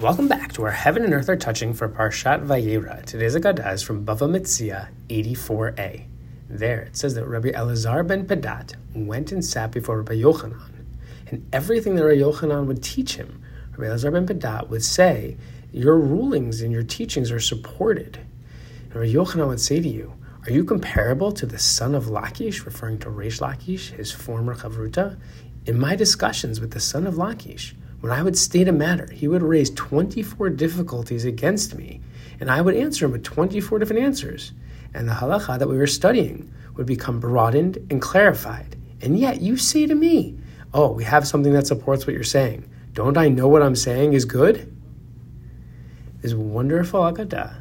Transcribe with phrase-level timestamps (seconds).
[0.00, 3.02] Welcome back to where Heaven and Earth Are Touching for Parshat Vayera.
[3.06, 6.04] Today's Agadah is from Bava Metzia 84a.
[6.50, 10.84] There it says that Rabbi Elazar ben Pedat went and sat before Rabbi Yochanan,
[11.28, 13.42] and everything that Rabbi Yochanan would teach him,
[13.74, 15.38] Rabbi Elazar ben Pedat would say,
[15.72, 18.18] Your rulings and your teachings are supported.
[18.90, 20.12] And Rabbi Yochanan would say to you,
[20.44, 25.18] Are you comparable to the son of Lachish, referring to Reish Lachish, his former Chavruta?
[25.64, 27.74] In my discussions with the son of Lachish,
[28.06, 32.00] when I would state a matter, he would raise 24 difficulties against me,
[32.38, 34.52] and I would answer him with 24 different answers.
[34.94, 38.76] And the halacha that we were studying would become broadened and clarified.
[39.02, 40.38] And yet you say to me,
[40.72, 42.70] Oh, we have something that supports what you're saying.
[42.92, 44.72] Don't I know what I'm saying is good?
[46.20, 47.56] This wonderful Agadah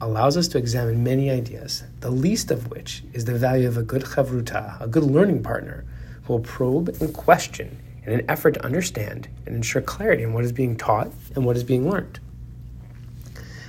[0.00, 3.84] allows us to examine many ideas, the least of which is the value of a
[3.84, 5.84] good chavruta, a good learning partner,
[6.24, 10.44] who will probe and question in an effort to understand and ensure clarity in what
[10.44, 12.20] is being taught and what is being learned.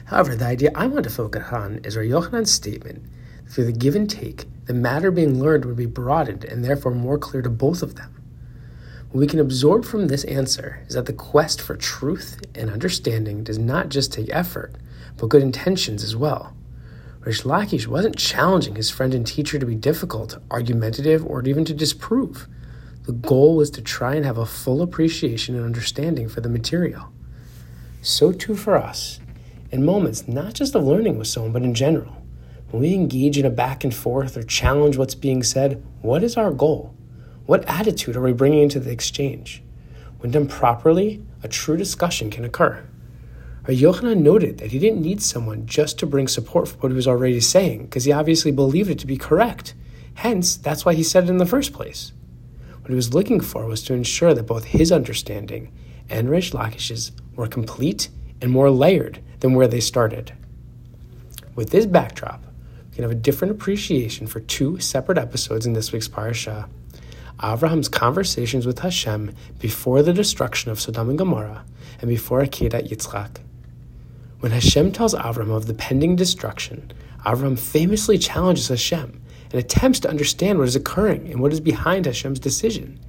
[0.06, 3.04] However, the idea I want to focus on is our Yochanan's statement
[3.44, 6.94] that through the give and take, the matter being learned would be broadened and therefore
[6.94, 8.14] more clear to both of them.
[9.10, 13.44] What we can absorb from this answer is that the quest for truth and understanding
[13.44, 14.76] does not just take effort,
[15.18, 16.54] but good intentions as well.
[17.22, 21.74] Rish Lakish wasn't challenging his friend and teacher to be difficult, argumentative, or even to
[21.74, 22.48] disprove.
[23.08, 27.10] The goal was to try and have a full appreciation and understanding for the material.
[28.02, 29.22] So too for us,
[29.72, 32.22] in moments not just of learning with someone, but in general.
[32.70, 36.36] When we engage in a back and forth or challenge what's being said, what is
[36.36, 36.94] our goal?
[37.46, 39.64] What attitude are we bringing into the exchange?
[40.20, 42.86] When done properly, a true discussion can occur.
[43.64, 46.96] Our Yochanan noted that he didn't need someone just to bring support for what he
[46.98, 49.76] was already saying, because he obviously believed it to be correct.
[50.16, 52.12] Hence, that's why he said it in the first place.
[52.88, 55.74] What he was looking for was to ensure that both his understanding
[56.08, 58.08] and Rish Lakish's were complete
[58.42, 60.32] and more layered than where they started.
[61.54, 62.46] With this backdrop,
[62.90, 66.70] we can have a different appreciation for two separate episodes in this week's parasha.
[67.42, 71.66] Avraham's conversations with Hashem before the destruction of Sodom and Gomorrah
[72.00, 73.42] and before Akedat Yitzchak.
[74.40, 76.94] When Hashem tells Avram of the pending destruction,
[77.26, 79.22] Avram famously challenges Hashem
[79.52, 83.00] and attempts to understand what is occurring and what is behind Hashem's decision.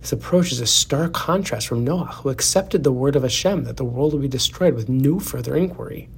[0.00, 3.76] This approach is a stark contrast from Noah, who accepted the word of Hashem that
[3.76, 6.08] the world would be destroyed with no further inquiry.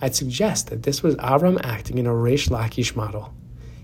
[0.00, 3.34] I'd suggest that this was Avram acting in a Reish Lakish model.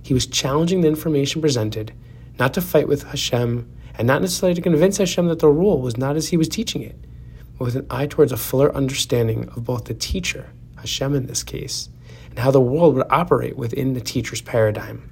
[0.02, 1.92] He was challenging the information presented,
[2.38, 5.96] not to fight with Hashem, and not necessarily to convince Hashem that the rule was
[5.98, 6.96] not as he was teaching it,
[7.58, 11.42] but with an eye towards a fuller understanding of both the teacher, Hashem in this
[11.42, 11.90] case,
[12.32, 15.10] and how the world would operate within the teacher's paradigm.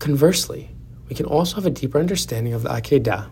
[0.00, 0.70] Conversely,
[1.08, 3.30] we can also have a deeper understanding of the Akedah.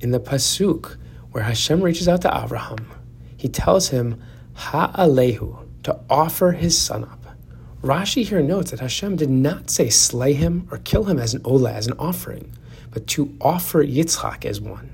[0.00, 0.96] In the Pasuk,
[1.30, 2.90] where Hashem reaches out to Abraham,
[3.36, 4.20] he tells him,
[4.54, 7.36] Ha'alehu, to offer his son up.
[7.82, 11.40] Rashi here notes that Hashem did not say slay him or kill him as an
[11.44, 12.52] ola, as an offering,
[12.90, 14.90] but to offer Yitzchak as one.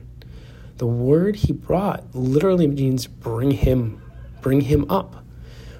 [0.76, 4.02] The word he brought literally means bring him,
[4.42, 5.24] bring him up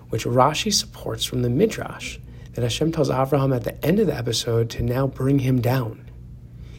[0.09, 2.19] which Rashi supports from the Midrash
[2.53, 6.11] that Hashem tells Avraham at the end of the episode to now bring him down.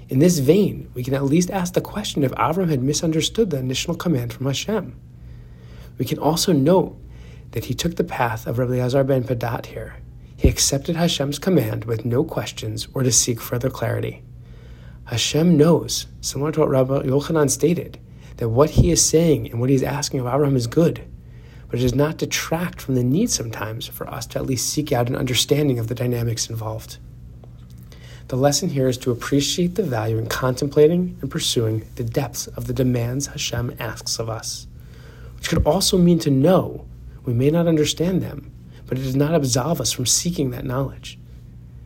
[0.09, 3.57] In this vein, we can at least ask the question if Avram had misunderstood the
[3.57, 4.95] initial command from Hashem.
[5.97, 6.97] We can also note
[7.51, 9.97] that he took the path of Rabbi Elazar ben Pedat here.
[10.35, 14.23] He accepted Hashem's command with no questions or to seek further clarity.
[15.05, 17.99] Hashem knows, similar to what Rabbi Yochanan stated,
[18.37, 21.05] that what he is saying and what he is asking of Abraham is good
[21.69, 24.91] but it does not detract from the need sometimes for us to at least seek
[24.91, 26.97] out an understanding of the dynamics involved.
[28.29, 32.67] The lesson here is to appreciate the value in contemplating and pursuing the depths of
[32.67, 34.67] the demands Hashem asks of us,
[35.37, 36.85] which could also mean to know
[37.23, 38.51] we may not understand them,
[38.85, 41.19] but it does not absolve us from seeking that knowledge.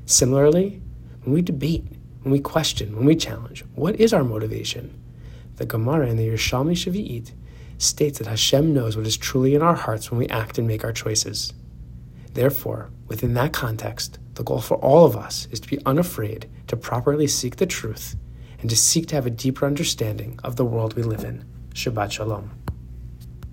[0.05, 0.81] Similarly,
[1.23, 1.85] when we debate,
[2.23, 4.99] when we question, when we challenge, what is our motivation?
[5.57, 7.31] The Gemara and the Yerushalmi Shavi'it
[7.81, 10.83] states that Hashem knows what is truly in our hearts when we act and make
[10.83, 11.53] our choices.
[12.33, 16.77] Therefore, within that context, the goal for all of us is to be unafraid to
[16.77, 18.15] properly seek the truth
[18.61, 21.45] and to seek to have a deeper understanding of the world we live in.
[21.73, 22.60] Shabbat Shalom.